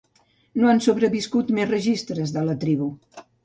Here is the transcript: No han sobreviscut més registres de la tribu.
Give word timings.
No 0.61 0.71
han 0.71 0.81
sobreviscut 0.85 1.53
més 1.59 1.71
registres 1.75 2.37
de 2.39 2.47
la 2.51 2.59
tribu. 2.67 2.93